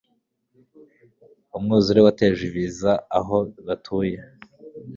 [1.57, 4.17] Umwuzure wateje ibiza aho batuye.